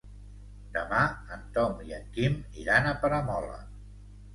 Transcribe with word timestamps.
Demà 0.77 1.01
en 1.37 1.45
Tom 1.59 1.85
i 1.91 1.95
en 2.01 2.11
Quim 2.19 2.43
iran 2.67 2.95
a 2.97 2.99
Peramola. 3.07 3.65